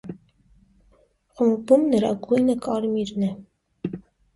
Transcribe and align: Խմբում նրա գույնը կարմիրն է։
Խմբում 1.35 1.85
նրա 1.95 2.13
գույնը 2.27 2.59
կարմիրն 2.67 3.33
է։ 3.33 3.35